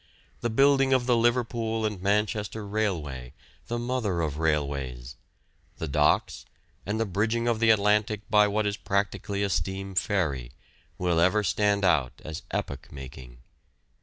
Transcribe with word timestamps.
The 0.39 0.49
building 0.49 0.93
of 0.93 1.05
the 1.05 1.15
Liverpool 1.15 1.85
and 1.85 2.01
Manchester 2.01 2.65
Railway, 2.67 3.33
the 3.67 3.77
mother 3.77 4.21
of 4.21 4.39
railways, 4.39 5.15
the 5.77 5.87
docks, 5.87 6.43
and 6.87 6.99
the 6.99 7.05
bridging 7.05 7.47
of 7.47 7.59
the 7.59 7.69
Atlantic 7.69 8.21
by 8.27 8.47
what 8.47 8.65
is 8.65 8.77
practically 8.77 9.43
a 9.43 9.49
steam 9.49 9.93
ferry, 9.93 10.53
will 10.97 11.19
ever 11.19 11.43
stand 11.43 11.85
out 11.85 12.13
as 12.25 12.41
epoch 12.49 12.91
making. 12.91 13.43